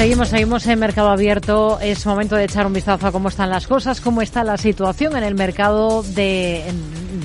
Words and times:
Seguimos, 0.00 0.28
seguimos 0.28 0.66
en 0.66 0.78
Mercado 0.78 1.10
Abierto. 1.10 1.78
Es 1.78 2.06
momento 2.06 2.34
de 2.34 2.44
echar 2.44 2.66
un 2.66 2.72
vistazo 2.72 3.06
a 3.06 3.12
cómo 3.12 3.28
están 3.28 3.50
las 3.50 3.66
cosas, 3.66 4.00
cómo 4.00 4.22
está 4.22 4.42
la 4.44 4.56
situación 4.56 5.14
en 5.14 5.24
el 5.24 5.34
mercado 5.34 6.02
de, 6.02 6.64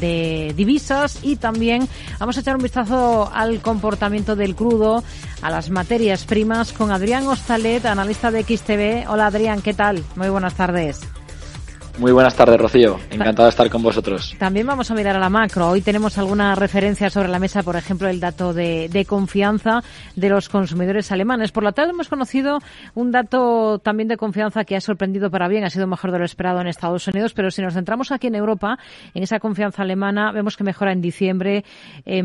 de 0.02 0.54
divisas 0.58 1.20
y 1.24 1.38
también 1.38 1.88
vamos 2.20 2.36
a 2.36 2.42
echar 2.42 2.58
un 2.58 2.64
vistazo 2.64 3.32
al 3.34 3.62
comportamiento 3.62 4.36
del 4.36 4.58
crudo, 4.58 5.06
a 5.42 5.50
las 5.50 5.70
materias 5.70 6.26
primas 6.26 6.74
con 6.74 6.92
Adrián 6.92 7.26
Ostalet, 7.28 7.86
analista 7.86 8.30
de 8.30 8.44
XTV. 8.44 9.10
Hola 9.10 9.28
Adrián, 9.28 9.62
¿qué 9.62 9.74
tal? 9.74 10.04
Muy 10.18 10.28
buenas 10.28 10.56
tardes. 10.56 11.00
Muy 11.98 12.12
buenas 12.12 12.36
tardes, 12.36 12.60
Rocío. 12.60 13.00
Encantado 13.10 13.46
de 13.46 13.52
estar 13.52 13.70
con 13.70 13.82
vosotros. 13.82 14.36
También 14.38 14.68
vamos 14.68 14.92
a 14.92 14.96
mirar 14.96 15.16
a 15.16 15.20
la 15.20 15.30
macro. 15.30 15.70
Hoy 15.70 15.82
tenemos 15.82 16.18
alguna 16.18 16.54
referencia 16.54 17.10
sobre 17.10 17.30
la 17.30 17.40
mesa, 17.40 17.64
por 17.64 17.78
ejemplo, 17.78 18.10
el 18.10 18.20
dato 18.20 18.54
de, 18.54 18.90
de, 18.90 19.06
confianza 19.06 19.82
de 20.16 20.30
los 20.30 20.50
consumidores 20.50 21.14
alemanes. 21.14 21.54
Por 21.54 21.64
la 21.64 21.72
tarde 21.72 21.92
hemos 21.92 22.10
conocido 22.10 22.60
un 22.96 23.12
dato 23.12 23.80
también 23.80 24.10
de 24.10 24.18
confianza 24.18 24.66
que 24.66 24.76
ha 24.76 24.82
sorprendido 24.82 25.32
para 25.32 25.48
bien, 25.48 25.64
ha 25.64 25.70
sido 25.70 25.88
mejor 25.88 26.12
de 26.12 26.20
lo 26.20 26.26
esperado 26.26 26.60
en 26.60 26.68
Estados 26.68 27.08
Unidos, 27.08 27.34
pero 27.34 27.50
si 27.50 27.62
nos 27.62 27.74
centramos 27.74 28.12
aquí 28.12 28.28
en 28.28 28.36
Europa, 28.36 28.78
en 29.14 29.24
esa 29.24 29.40
confianza 29.40 29.84
alemana, 29.84 30.34
vemos 30.34 30.58
que 30.58 30.66
mejora 30.66 30.92
en 30.92 31.00
diciembre, 31.02 31.64
eh, 32.06 32.24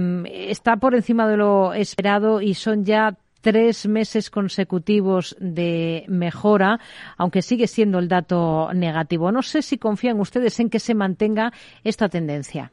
está 0.48 0.76
por 0.76 0.96
encima 0.96 1.28
de 1.28 1.36
lo 1.36 1.74
esperado 1.74 2.40
y 2.40 2.54
son 2.54 2.84
ya 2.84 3.14
tres 3.40 3.86
meses 3.86 4.30
consecutivos 4.30 5.36
de 5.40 6.04
mejora, 6.08 6.80
aunque 7.16 7.42
sigue 7.42 7.66
siendo 7.66 7.98
el 7.98 8.08
dato 8.08 8.72
negativo. 8.74 9.32
No 9.32 9.42
sé 9.42 9.62
si 9.62 9.78
confían 9.78 10.20
ustedes 10.20 10.58
en 10.60 10.70
que 10.70 10.78
se 10.78 10.94
mantenga 10.94 11.52
esta 11.84 12.08
tendencia. 12.08 12.72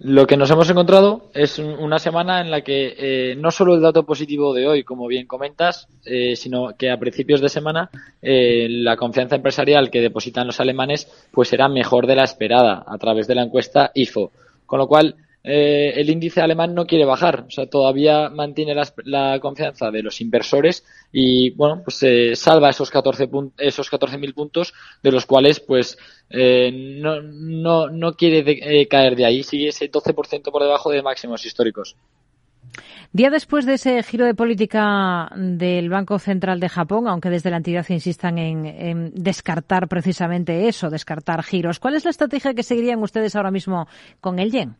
Lo 0.00 0.28
que 0.28 0.36
nos 0.36 0.48
hemos 0.52 0.70
encontrado 0.70 1.28
es 1.34 1.58
una 1.58 1.98
semana 1.98 2.40
en 2.40 2.52
la 2.52 2.60
que 2.60 2.94
eh, 2.96 3.34
no 3.34 3.50
solo 3.50 3.74
el 3.74 3.82
dato 3.82 4.04
positivo 4.04 4.54
de 4.54 4.68
hoy, 4.68 4.84
como 4.84 5.08
bien 5.08 5.26
comentas, 5.26 5.88
eh, 6.04 6.36
sino 6.36 6.76
que 6.78 6.88
a 6.92 6.98
principios 6.98 7.40
de 7.40 7.48
semana 7.48 7.90
eh, 8.22 8.68
la 8.70 8.96
confianza 8.96 9.34
empresarial 9.34 9.90
que 9.90 10.00
depositan 10.00 10.46
los 10.46 10.60
alemanes 10.60 11.28
pues 11.32 11.48
será 11.48 11.68
mejor 11.68 12.06
de 12.06 12.14
la 12.14 12.22
esperada 12.22 12.84
a 12.86 12.96
través 12.96 13.26
de 13.26 13.34
la 13.34 13.42
encuesta 13.42 13.90
IFO. 13.92 14.30
Con 14.66 14.78
lo 14.78 14.86
cual, 14.86 15.16
eh, 15.44 15.92
el 15.96 16.10
índice 16.10 16.40
alemán 16.40 16.74
no 16.74 16.86
quiere 16.86 17.04
bajar, 17.04 17.44
o 17.46 17.50
sea, 17.50 17.66
todavía 17.66 18.28
mantiene 18.28 18.74
la, 19.04 19.38
confianza 19.40 19.90
de 19.90 20.02
los 20.02 20.20
inversores 20.20 20.84
y, 21.12 21.50
bueno, 21.50 21.82
pues 21.84 21.96
se 21.96 22.36
salva 22.36 22.70
esos 22.70 22.90
14 22.90 23.28
esos 23.58 23.90
14.000 23.90 24.34
puntos, 24.34 24.74
de 25.02 25.12
los 25.12 25.26
cuales, 25.26 25.60
pues, 25.60 25.96
eh, 26.30 26.70
no, 27.00 27.22
no, 27.22 27.88
no 27.88 28.12
quiere 28.14 28.42
de, 28.42 28.58
eh, 28.60 28.88
caer 28.88 29.16
de 29.16 29.24
ahí, 29.24 29.42
sigue 29.42 29.68
ese 29.68 29.90
12% 29.90 30.50
por 30.50 30.62
debajo 30.62 30.90
de 30.90 31.02
máximos 31.02 31.46
históricos. 31.46 31.96
Día 33.10 33.30
después 33.30 33.64
de 33.64 33.74
ese 33.74 34.02
giro 34.02 34.26
de 34.26 34.34
política 34.34 35.30
del 35.34 35.88
Banco 35.88 36.18
Central 36.18 36.60
de 36.60 36.68
Japón, 36.68 37.08
aunque 37.08 37.30
desde 37.30 37.50
la 37.50 37.56
entidad 37.56 37.86
insistan 37.88 38.36
en, 38.36 39.12
descartar 39.14 39.88
precisamente 39.88 40.68
eso, 40.68 40.90
descartar 40.90 41.42
giros, 41.42 41.80
¿cuál 41.80 41.94
es 41.94 42.04
la 42.04 42.10
estrategia 42.10 42.52
que 42.52 42.62
seguirían 42.62 43.02
ustedes 43.02 43.34
ahora 43.34 43.50
mismo 43.50 43.88
con 44.20 44.38
el 44.38 44.52
yen? 44.52 44.76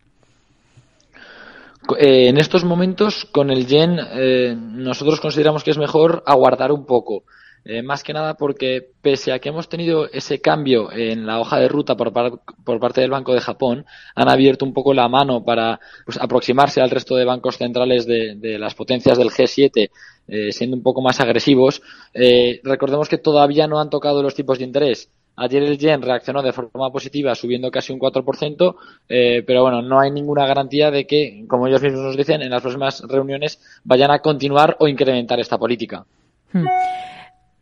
Eh, 1.98 2.29
en 2.29 2.39
estos 2.39 2.65
momentos, 2.65 3.25
con 3.25 3.51
el 3.51 3.67
yen, 3.67 3.98
eh, 3.98 4.55
nosotros 4.57 5.21
consideramos 5.21 5.65
que 5.65 5.71
es 5.71 5.79
mejor 5.79 6.23
aguardar 6.27 6.73
un 6.73 6.84
poco. 6.84 7.25
Eh, 7.65 7.83
más 7.83 8.03
que 8.03 8.12
nada 8.12 8.34
porque, 8.34 8.93
pese 9.03 9.33
a 9.33 9.39
que 9.41 9.50
hemos 9.50 9.69
tenido 9.69 10.09
ese 10.11 10.41
cambio 10.41 10.91
en 10.93 11.27
la 11.27 11.41
hoja 11.41 11.59
de 11.59 11.69
ruta 11.69 11.97
por, 11.97 12.12
par 12.12 12.33
por 12.65 12.81
parte 12.81 13.00
del 13.00 13.11
Banco 13.11 13.34
de 13.34 13.41
Japón, 13.41 13.84
han 14.15 14.28
abierto 14.28 14.65
un 14.65 14.72
poco 14.72 14.94
la 14.94 15.09
mano 15.09 15.44
para 15.44 15.81
pues, 16.05 16.19
aproximarse 16.19 16.81
al 16.81 16.91
resto 16.91 17.15
de 17.17 17.25
bancos 17.25 17.59
centrales 17.59 18.06
de, 18.06 18.37
de 18.37 18.59
las 18.59 18.75
potencias 18.75 19.19
del 19.19 19.31
G7, 19.31 19.91
siendo 20.50 20.77
un 20.77 20.83
poco 20.83 21.00
más 21.00 21.21
agresivos. 21.21 21.83
recordemos 22.62 23.09
que 23.09 23.19
todavía 23.19 23.67
no 23.67 23.81
han 23.81 23.91
tocado 23.91 24.22
los 24.22 24.34
tipos 24.34 24.59
de 24.59 24.65
interés 24.65 25.11
Ayer 25.41 25.62
el 25.62 25.78
yen 25.78 26.03
reaccionó 26.03 26.43
de 26.43 26.53
forma 26.53 26.91
positiva, 26.91 27.34
subiendo 27.37 27.71
casi 27.71 27.93
un 27.93 28.00
4%, 28.00 28.75
eh, 29.09 29.44
pero 29.47 29.62
bueno, 29.62 29.82
no 29.82 30.00
hay 30.00 30.10
ninguna 30.10 30.47
garantía 30.47 30.91
de 30.91 31.06
que, 31.06 31.44
como 31.47 31.69
ellos 31.69 31.81
mismos 31.81 32.03
nos 32.03 32.16
dicen, 32.16 32.43
en 32.43 32.50
las 32.50 32.60
próximas 32.60 33.03
reuniones 33.09 33.60
vayan 33.84 34.10
a 34.10 34.19
continuar 34.19 34.76
o 34.81 34.88
incrementar 34.88 35.38
esta 35.38 35.56
política. 35.56 36.04
Hmm. 36.53 36.66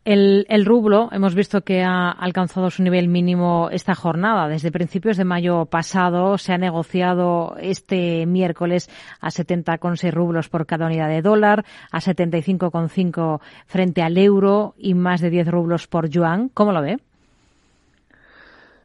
El, 0.05 0.45
el, 0.49 0.65
rublo 0.65 1.09
hemos 1.11 1.35
visto 1.35 1.61
que 1.61 1.83
ha 1.83 2.09
alcanzado 2.09 2.71
su 2.71 2.81
nivel 2.81 3.09
mínimo 3.09 3.67
esta 3.71 3.93
jornada. 3.93 4.47
Desde 4.47 4.71
principios 4.71 5.17
de 5.17 5.25
mayo 5.25 5.65
pasado 5.65 6.37
se 6.37 6.53
ha 6.53 6.57
negociado 6.57 7.57
este 7.59 8.25
miércoles 8.25 8.89
a 9.19 9.27
70,6 9.27 10.11
rublos 10.11 10.47
por 10.47 10.65
cada 10.65 10.85
unidad 10.85 11.09
de 11.09 11.21
dólar, 11.21 11.65
a 11.91 11.99
75,5 11.99 13.41
frente 13.65 14.01
al 14.01 14.17
euro 14.17 14.75
y 14.77 14.93
más 14.93 15.19
de 15.19 15.29
10 15.29 15.49
rublos 15.49 15.87
por 15.87 16.09
yuan. 16.09 16.49
¿Cómo 16.53 16.71
lo 16.71 16.81
ve? 16.81 16.99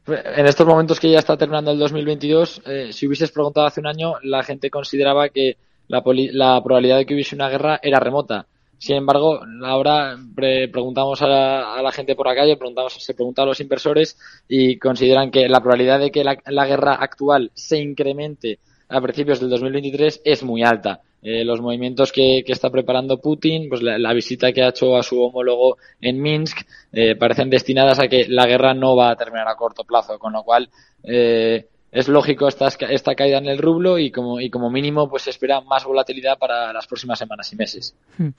En 0.06 0.46
estos 0.46 0.66
momentos 0.66 0.98
que 0.98 1.10
ya 1.10 1.18
está 1.18 1.36
terminando 1.36 1.70
el 1.70 1.78
2022, 1.78 2.62
eh, 2.66 2.92
si 2.92 3.06
hubieses 3.06 3.30
preguntado 3.30 3.66
hace 3.66 3.80
un 3.80 3.86
año, 3.86 4.14
la 4.22 4.42
gente 4.42 4.70
consideraba 4.70 5.28
que 5.28 5.56
la, 5.88 6.02
la, 6.04 6.62
probabilidad 6.62 6.98
de 6.98 7.06
que 7.06 7.14
hubiese 7.14 7.34
una 7.34 7.48
guerra 7.48 7.78
era 7.82 8.00
remota. 8.00 8.46
Sin 8.78 8.96
embargo, 8.96 9.40
ahora 9.64 10.16
pre 10.34 10.66
preguntamos 10.68 11.22
a 11.22 11.28
la, 11.28 11.74
a 11.74 11.82
la, 11.82 11.92
gente 11.92 12.16
por 12.16 12.26
la 12.26 12.34
calle, 12.34 12.56
preguntamos, 12.56 12.94
se 12.94 13.14
pregunta 13.14 13.42
a 13.42 13.46
los 13.46 13.60
inversores 13.60 14.18
y 14.48 14.76
consideran 14.78 15.30
que 15.30 15.48
la 15.48 15.60
probabilidad 15.60 16.00
de 16.00 16.10
que 16.10 16.24
la 16.24 16.66
guerra 16.66 16.94
actual 16.94 17.52
se 17.54 17.78
incremente 17.78 18.58
a 18.92 19.00
principios 19.00 19.40
del 19.40 19.50
2023 19.50 20.22
es 20.24 20.42
muy 20.42 20.62
alta. 20.62 21.00
Eh, 21.22 21.44
los 21.44 21.60
movimientos 21.60 22.12
que, 22.12 22.42
está 22.46 22.68
preparando 22.68 23.18
Putin, 23.18 23.68
pues 23.68 23.80
la, 23.82 23.96
la, 23.96 24.12
visita 24.12 24.52
que 24.52 24.62
ha 24.62 24.70
hecho 24.70 24.96
a 24.96 25.02
su 25.02 25.20
homólogo 25.20 25.78
en 26.00 26.20
Minsk, 26.20 26.66
eh, 26.92 27.14
parecen 27.16 27.48
destinadas 27.48 28.00
a 28.00 28.08
que 28.08 28.26
la 28.28 28.46
guerra 28.46 28.74
no 28.74 28.96
va 28.96 29.10
a 29.10 29.16
terminar 29.16 29.48
a 29.48 29.54
corto 29.54 29.84
plazo, 29.84 30.18
con 30.18 30.32
lo 30.32 30.42
cual 30.42 30.68
eh, 31.04 31.66
es 31.92 32.08
lógico 32.08 32.48
esta, 32.48 32.66
esta 32.66 33.14
caída 33.14 33.38
en 33.38 33.46
el 33.46 33.58
rublo 33.58 33.98
y 33.98 34.10
como, 34.10 34.40
y 34.40 34.50
como 34.50 34.70
mínimo 34.70 35.08
pues 35.08 35.22
se 35.22 35.30
espera 35.30 35.60
más 35.60 35.84
volatilidad 35.84 36.38
para 36.38 36.72
las 36.72 36.86
próximas 36.86 37.18
semanas 37.18 37.52
y 37.52 37.56
meses. 37.56 37.94
Hmm. 38.18 38.30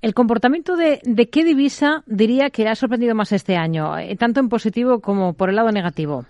El 0.00 0.14
comportamiento 0.14 0.76
de, 0.76 1.00
de 1.02 1.30
qué 1.30 1.44
divisa 1.44 2.04
diría 2.06 2.50
que 2.50 2.68
ha 2.68 2.74
sorprendido 2.74 3.14
más 3.14 3.32
este 3.32 3.56
año, 3.56 3.98
eh, 3.98 4.14
tanto 4.16 4.38
en 4.38 4.48
positivo 4.48 5.00
como 5.00 5.32
por 5.32 5.48
el 5.48 5.56
lado 5.56 5.72
negativo. 5.72 6.26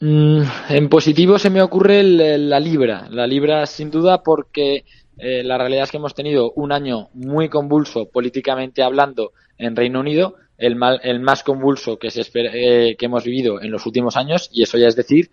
Mm, 0.00 0.42
en 0.70 0.88
positivo 0.88 1.38
se 1.38 1.50
me 1.50 1.60
ocurre 1.60 2.00
el, 2.00 2.48
la 2.48 2.58
libra. 2.58 3.06
La 3.10 3.26
libra 3.26 3.66
sin 3.66 3.90
duda 3.90 4.22
porque 4.22 4.84
eh, 5.18 5.42
la 5.44 5.58
realidad 5.58 5.84
es 5.84 5.90
que 5.90 5.98
hemos 5.98 6.14
tenido 6.14 6.52
un 6.52 6.72
año 6.72 7.10
muy 7.12 7.50
convulso 7.50 8.08
políticamente 8.08 8.82
hablando 8.82 9.32
en 9.58 9.76
Reino 9.76 10.00
Unido, 10.00 10.36
el, 10.56 10.76
mal, 10.76 11.00
el 11.02 11.20
más 11.20 11.42
convulso 11.42 11.98
que, 11.98 12.10
se 12.10 12.22
espera, 12.22 12.50
eh, 12.54 12.96
que 12.98 13.06
hemos 13.06 13.24
vivido 13.24 13.60
en 13.60 13.70
los 13.70 13.84
últimos 13.84 14.16
años, 14.16 14.48
y 14.52 14.62
eso 14.62 14.78
ya 14.78 14.88
es 14.88 14.96
decir, 14.96 15.30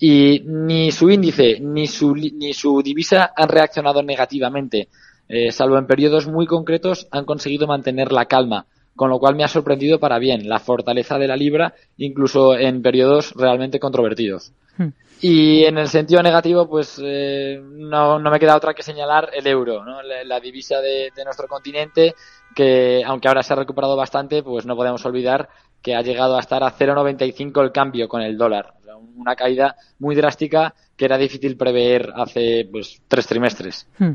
y 0.00 0.42
ni 0.44 0.90
su 0.90 1.10
índice 1.10 1.58
ni 1.60 1.86
su, 1.86 2.14
ni 2.14 2.52
su 2.52 2.82
divisa 2.82 3.32
han 3.36 3.48
reaccionado 3.48 4.02
negativamente, 4.02 4.88
eh, 5.28 5.52
salvo 5.52 5.78
en 5.78 5.86
periodos 5.86 6.26
muy 6.26 6.46
concretos 6.46 7.06
han 7.12 7.24
conseguido 7.24 7.68
mantener 7.68 8.10
la 8.10 8.26
calma 8.26 8.66
con 8.98 9.10
lo 9.10 9.20
cual 9.20 9.36
me 9.36 9.44
ha 9.44 9.48
sorprendido 9.48 10.00
para 10.00 10.18
bien 10.18 10.48
la 10.48 10.58
fortaleza 10.58 11.18
de 11.18 11.28
la 11.28 11.36
libra, 11.36 11.72
incluso 11.98 12.58
en 12.58 12.82
periodos 12.82 13.32
realmente 13.36 13.78
controvertidos. 13.78 14.52
Hmm. 14.76 14.88
Y 15.20 15.64
en 15.64 15.78
el 15.78 15.88
sentido 15.88 16.20
negativo, 16.20 16.68
pues 16.68 17.00
eh, 17.00 17.62
no, 17.62 18.18
no, 18.18 18.30
me 18.30 18.40
queda 18.40 18.56
otra 18.56 18.74
que 18.74 18.82
señalar 18.82 19.30
el 19.32 19.46
euro, 19.46 19.84
¿no? 19.84 20.02
la, 20.02 20.24
la, 20.24 20.40
divisa 20.40 20.80
de, 20.80 21.12
de, 21.14 21.24
nuestro 21.24 21.46
continente, 21.46 22.14
que 22.56 23.02
aunque 23.04 23.28
ahora 23.28 23.44
se 23.44 23.52
ha 23.52 23.56
recuperado 23.56 23.96
bastante, 23.96 24.42
pues 24.42 24.66
no 24.66 24.74
podemos 24.74 25.04
olvidar 25.06 25.48
que 25.82 25.94
ha 25.94 26.02
llegado 26.02 26.36
a 26.36 26.40
estar 26.40 26.62
a 26.62 26.72
0,95 26.72 27.62
el 27.62 27.72
cambio 27.72 28.08
con 28.08 28.22
el 28.22 28.36
dólar. 28.36 28.74
O 28.80 28.84
sea, 28.84 28.96
una 28.96 29.36
caída 29.36 29.76
muy 29.98 30.14
drástica 30.14 30.74
que 30.96 31.04
era 31.04 31.16
difícil 31.16 31.56
prever 31.56 32.12
hace 32.16 32.68
pues 32.70 33.00
tres 33.06 33.26
trimestres. 33.26 33.88
Hmm. 33.98 34.14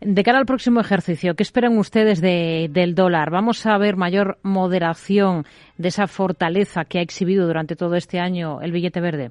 De 0.00 0.22
cara 0.22 0.38
al 0.38 0.46
próximo 0.46 0.80
ejercicio, 0.80 1.34
¿qué 1.34 1.42
esperan 1.42 1.78
ustedes 1.78 2.20
de, 2.20 2.68
del 2.70 2.94
dólar? 2.94 3.30
¿Vamos 3.30 3.64
a 3.66 3.76
ver 3.78 3.96
mayor 3.96 4.38
moderación 4.42 5.44
de 5.78 5.88
esa 5.88 6.06
fortaleza 6.06 6.84
que 6.84 6.98
ha 6.98 7.02
exhibido 7.02 7.46
durante 7.46 7.76
todo 7.76 7.94
este 7.94 8.18
año 8.18 8.60
el 8.60 8.72
billete 8.72 9.00
verde? 9.00 9.30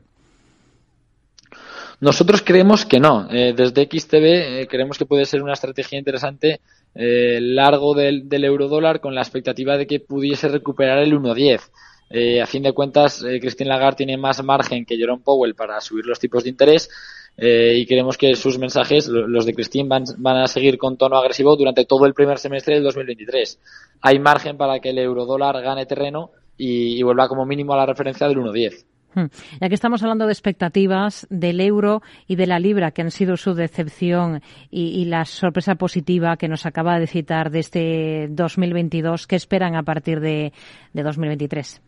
Nosotros 2.00 2.42
creemos 2.42 2.86
que 2.86 3.00
no. 3.00 3.28
Eh, 3.32 3.54
desde 3.56 3.86
XTB 3.86 4.24
eh, 4.24 4.68
creemos 4.70 4.98
que 4.98 5.06
puede 5.06 5.26
ser 5.26 5.42
una 5.42 5.54
estrategia 5.54 5.98
interesante 5.98 6.60
eh, 6.96 7.40
largo 7.42 7.94
del, 7.94 8.30
del 8.30 8.46
euro 8.46 8.68
dólar 8.68 9.00
con 9.00 9.16
la 9.16 9.22
expectativa 9.22 9.78
de 9.78 9.88
que 9.88 10.00
pudiese 10.00 10.48
recuperar 10.48 11.00
el 11.00 11.14
1.10. 11.18 11.62
Eh, 12.10 12.42
a 12.42 12.46
fin 12.46 12.62
de 12.62 12.74
cuentas, 12.74 13.24
eh, 13.24 13.40
Christine 13.40 13.70
Lagarde 13.70 13.98
tiene 13.98 14.18
más 14.18 14.44
margen 14.44 14.86
que 14.86 14.98
Jerome 14.98 15.24
Powell 15.24 15.56
para 15.56 15.82
subir 15.82 16.06
los 16.06 16.20
tipos 16.20 16.44
de 16.44 16.52
interés 16.52 16.88
eh, 17.38 17.74
y 17.76 17.88
queremos 17.88 18.20
que 18.20 18.36
sus 18.36 18.60
mensajes, 18.60 19.08
los 19.08 19.48
de 19.48 19.54
Christine, 19.56 19.90
van, 19.90 20.04
van, 20.18 20.38
a 20.38 20.48
seguir 20.48 20.78
con 20.78 20.96
tono 20.96 21.18
agresivo 21.18 21.56
durante 21.56 21.86
todo 21.86 22.06
el 22.06 22.14
primer 22.14 22.38
semestre 22.38 22.76
del 22.76 22.84
2023. 22.84 23.60
Hay 24.02 24.20
margen 24.20 24.58
para 24.58 24.80
que 24.80 24.92
el 24.92 25.00
eurodólar 25.00 25.60
gane 25.64 25.88
terreno 25.88 26.30
y, 26.56 27.00
y 27.00 27.02
vuelva 27.02 27.28
como 27.28 27.48
mínimo 27.48 27.74
a 27.74 27.78
la 27.78 27.88
referencia 27.88 28.28
del 28.28 28.38
1.10. 28.38 28.86
Hmm. 29.16 29.26
Ya 29.62 29.70
que 29.70 29.76
estamos 29.76 30.02
hablando 30.02 30.26
de 30.26 30.34
expectativas 30.34 31.28
del 31.30 31.62
euro 31.62 32.02
y 32.28 32.36
de 32.36 32.48
la 32.48 32.60
libra, 32.60 32.92
que 32.92 33.02
han 33.02 33.12
sido 33.12 33.38
su 33.38 33.54
decepción 33.54 34.42
y, 34.72 35.06
la 35.06 35.26
sorpresa 35.26 35.76
positiva 35.76 36.38
que 36.38 36.48
nos 36.48 36.66
acaba 36.66 36.98
de 37.00 37.08
citar 37.08 37.52
de 37.52 37.60
este 37.60 38.28
2022, 38.30 39.28
¿qué 39.28 39.36
esperan 39.36 39.76
a 39.76 39.84
partir 39.84 40.20
de, 40.20 40.54
de 40.94 41.04
2023? 41.04 41.82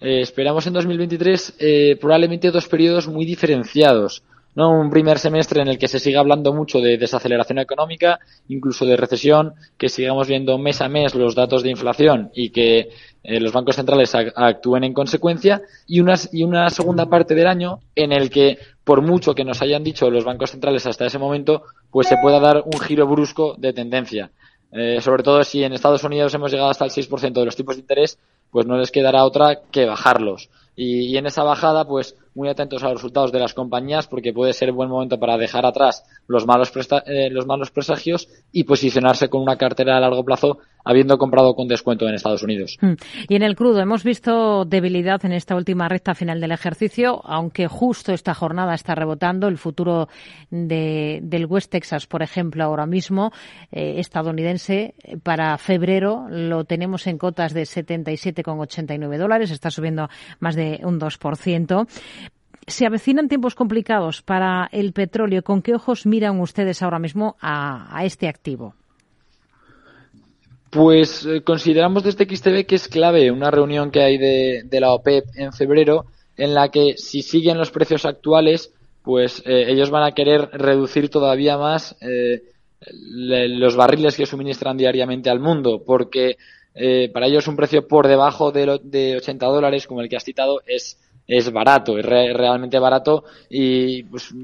Eh, 0.00 0.20
esperamos 0.20 0.66
en 0.66 0.72
2023 0.74 1.56
eh, 1.58 1.96
probablemente 2.00 2.50
dos 2.50 2.68
periodos 2.68 3.08
muy 3.08 3.24
diferenciados. 3.24 4.22
¿No? 4.54 4.70
Un 4.70 4.90
primer 4.90 5.18
semestre 5.18 5.62
en 5.62 5.68
el 5.68 5.78
que 5.78 5.88
se 5.88 5.98
siga 5.98 6.20
hablando 6.20 6.52
mucho 6.52 6.80
de 6.80 6.98
desaceleración 6.98 7.58
económica, 7.58 8.18
incluso 8.48 8.84
de 8.86 8.96
recesión, 8.96 9.54
que 9.76 9.88
sigamos 9.88 10.28
viendo 10.28 10.58
mes 10.58 10.80
a 10.80 10.88
mes 10.88 11.14
los 11.14 11.34
datos 11.34 11.62
de 11.62 11.70
inflación 11.70 12.30
y 12.34 12.50
que 12.50 12.90
eh, 13.22 13.40
los 13.40 13.52
bancos 13.52 13.76
centrales 13.76 14.14
actúen 14.14 14.84
en 14.84 14.92
consecuencia, 14.92 15.62
y 15.86 16.00
una, 16.00 16.14
y 16.30 16.42
una 16.42 16.68
segunda 16.68 17.06
parte 17.06 17.34
del 17.34 17.46
año 17.46 17.80
en 17.94 18.12
el 18.12 18.28
que, 18.28 18.58
por 18.84 19.00
mucho 19.00 19.34
que 19.34 19.44
nos 19.44 19.62
hayan 19.62 19.82
dicho 19.82 20.10
los 20.10 20.24
bancos 20.24 20.50
centrales 20.50 20.86
hasta 20.86 21.06
ese 21.06 21.18
momento, 21.18 21.62
pues 21.90 22.06
se 22.06 22.16
pueda 22.20 22.38
dar 22.38 22.62
un 22.64 22.78
giro 22.80 23.06
brusco 23.06 23.54
de 23.56 23.72
tendencia. 23.72 24.30
Eh, 24.72 25.00
sobre 25.00 25.22
todo 25.22 25.42
si 25.44 25.62
en 25.62 25.72
Estados 25.72 26.04
Unidos 26.04 26.34
hemos 26.34 26.50
llegado 26.50 26.68
hasta 26.68 26.84
el 26.84 26.90
6% 26.90 27.32
de 27.32 27.44
los 27.44 27.56
tipos 27.56 27.76
de 27.76 27.80
interés, 27.80 28.18
pues 28.50 28.66
no 28.66 28.76
les 28.76 28.90
quedará 28.90 29.24
otra 29.24 29.60
que 29.70 29.86
bajarlos. 29.86 30.50
Y, 30.76 31.06
y, 31.06 31.16
en 31.16 31.26
esa 31.26 31.44
bajada, 31.44 31.86
pues 31.86 32.16
muy 32.34 32.48
atentos 32.48 32.82
a 32.82 32.86
los 32.86 32.96
resultados 32.96 33.32
de 33.32 33.38
las 33.38 33.54
compañías 33.54 34.06
porque 34.06 34.32
puede 34.32 34.52
ser 34.52 34.72
buen 34.72 34.88
momento 34.88 35.18
para 35.18 35.38
dejar 35.38 35.64
atrás 35.66 36.04
los 36.26 36.46
malos, 36.46 36.72
eh, 37.06 37.30
los 37.30 37.46
malos 37.46 37.70
presagios 37.70 38.28
y 38.52 38.64
posicionarse 38.64 39.28
con 39.28 39.42
una 39.42 39.56
cartera 39.56 39.96
a 39.96 40.00
largo 40.00 40.24
plazo 40.24 40.58
habiendo 40.84 41.18
comprado 41.18 41.54
con 41.54 41.66
descuento 41.66 42.06
en 42.06 42.14
Estados 42.14 42.42
Unidos. 42.42 42.76
Hmm. 42.80 42.94
Y 43.28 43.36
en 43.36 43.42
el 43.42 43.56
crudo 43.56 43.80
hemos 43.80 44.04
visto 44.04 44.64
debilidad 44.64 45.24
en 45.24 45.32
esta 45.32 45.56
última 45.56 45.88
recta 45.88 46.14
final 46.14 46.40
del 46.40 46.52
ejercicio, 46.52 47.20
aunque 47.24 47.66
justo 47.66 48.12
esta 48.12 48.34
jornada 48.34 48.74
está 48.74 48.94
rebotando. 48.94 49.48
El 49.48 49.58
futuro 49.58 50.08
de, 50.50 51.20
del 51.22 51.46
West 51.46 51.70
Texas, 51.70 52.06
por 52.06 52.22
ejemplo, 52.22 52.64
ahora 52.64 52.86
mismo, 52.86 53.32
eh, 53.72 53.94
estadounidense, 53.98 54.94
para 55.22 55.56
febrero 55.58 56.26
lo 56.28 56.64
tenemos 56.64 57.06
en 57.06 57.18
cotas 57.18 57.54
de 57.54 57.62
77,89 57.62 59.18
dólares, 59.18 59.50
está 59.50 59.70
subiendo 59.70 60.08
más 60.40 60.54
de 60.54 60.80
un 60.84 61.00
2% 61.00 61.86
se 62.66 62.86
avecinan 62.86 63.28
tiempos 63.28 63.54
complicados 63.54 64.22
para 64.22 64.70
el 64.72 64.94
petróleo. 64.94 65.42
¿Con 65.42 65.60
qué 65.60 65.74
ojos 65.74 66.06
miran 66.06 66.40
ustedes 66.40 66.82
ahora 66.82 66.98
mismo 66.98 67.36
a 67.42 68.00
este 68.04 68.26
activo? 68.26 68.74
Pues 70.74 71.24
eh, 71.24 71.42
consideramos 71.42 72.02
desde 72.02 72.24
XTB 72.24 72.66
que 72.66 72.74
es 72.74 72.88
clave 72.88 73.30
una 73.30 73.50
reunión 73.50 73.92
que 73.92 74.02
hay 74.02 74.18
de, 74.18 74.62
de, 74.64 74.80
la 74.80 74.92
OPEP 74.92 75.24
en 75.36 75.52
febrero 75.52 76.06
en 76.36 76.52
la 76.52 76.68
que 76.68 76.96
si 76.96 77.22
siguen 77.22 77.58
los 77.58 77.70
precios 77.70 78.04
actuales, 78.04 78.74
pues 79.04 79.40
eh, 79.46 79.66
ellos 79.68 79.90
van 79.90 80.02
a 80.02 80.12
querer 80.12 80.48
reducir 80.52 81.10
todavía 81.10 81.56
más 81.58 81.96
eh, 82.00 82.42
los 82.80 83.76
barriles 83.76 84.16
que 84.16 84.26
suministran 84.26 84.76
diariamente 84.76 85.30
al 85.30 85.38
mundo, 85.38 85.82
porque 85.86 86.36
eh, 86.74 87.08
para 87.12 87.26
ellos 87.26 87.46
un 87.46 87.54
precio 87.54 87.86
por 87.86 88.08
debajo 88.08 88.50
de, 88.50 88.66
lo, 88.66 88.78
de 88.78 89.16
80 89.18 89.46
dólares, 89.46 89.86
como 89.86 90.00
el 90.00 90.08
que 90.08 90.16
has 90.16 90.24
citado, 90.24 90.60
es 90.66 90.98
es 91.26 91.50
barato, 91.52 91.98
es 91.98 92.04
re 92.04 92.32
realmente 92.32 92.78
barato. 92.78 93.24
Y 93.48 94.02
pues, 94.04 94.34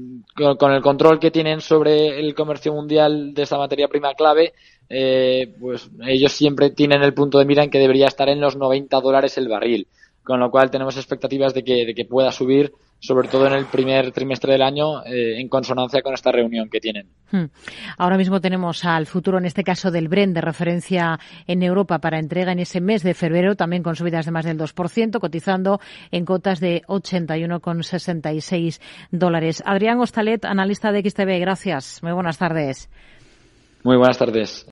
con, 0.57 0.71
el 0.71 0.81
control 0.81 1.19
que 1.19 1.31
tienen 1.31 1.61
sobre 1.61 2.19
el 2.19 2.33
comercio 2.33 2.73
mundial 2.73 3.33
de 3.33 3.43
esa 3.43 3.57
materia 3.57 3.87
prima 3.87 4.13
clave, 4.13 4.53
eh, 4.89 5.53
pues 5.59 5.89
ellos 6.05 6.31
siempre 6.31 6.71
tienen 6.71 7.03
el 7.03 7.13
punto 7.13 7.37
de 7.37 7.45
mira 7.45 7.63
en 7.63 7.69
que 7.69 7.79
debería 7.79 8.07
estar 8.07 8.29
en 8.29 8.41
los 8.41 8.55
90 8.55 8.99
dólares 8.99 9.37
el 9.37 9.47
barril, 9.47 9.87
con 10.23 10.39
lo 10.39 10.51
cual 10.51 10.71
tenemos 10.71 10.97
expectativas 10.97 11.53
de 11.53 11.63
que, 11.63 11.85
de 11.85 11.93
que 11.93 12.05
pueda 12.05 12.31
subir 12.31 12.73
sobre 13.01 13.27
todo 13.27 13.47
en 13.47 13.53
el 13.53 13.65
primer 13.65 14.11
trimestre 14.11 14.53
del 14.53 14.61
año, 14.61 15.03
eh, 15.03 15.41
en 15.41 15.49
consonancia 15.49 16.03
con 16.03 16.13
esta 16.13 16.31
reunión 16.31 16.69
que 16.69 16.79
tienen. 16.79 17.07
Hmm. 17.31 17.45
Ahora 17.97 18.15
mismo 18.15 18.39
tenemos 18.39 18.85
al 18.85 19.07
futuro, 19.07 19.39
en 19.39 19.45
este 19.45 19.63
caso 19.63 19.89
del 19.89 20.07
Bren, 20.07 20.33
de 20.33 20.41
referencia 20.41 21.19
en 21.47 21.63
Europa 21.63 21.97
para 21.97 22.19
entrega 22.19 22.51
en 22.51 22.59
ese 22.59 22.79
mes 22.79 23.01
de 23.01 23.15
febrero, 23.15 23.55
también 23.55 23.81
con 23.81 23.95
subidas 23.95 24.25
de 24.25 24.31
más 24.31 24.45
del 24.45 24.59
2%, 24.59 25.19
cotizando 25.19 25.79
en 26.11 26.25
cotas 26.25 26.59
de 26.59 26.83
81,66 26.87 28.79
dólares. 29.09 29.63
Adrián 29.65 29.99
Ostalet, 29.99 30.45
analista 30.45 30.91
de 30.91 31.01
XTB, 31.01 31.39
gracias. 31.39 32.03
Muy 32.03 32.11
buenas 32.11 32.37
tardes. 32.37 32.87
Muy 33.83 33.97
buenas 33.97 34.19
tardes. 34.19 34.65